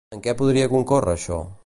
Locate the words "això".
1.19-1.39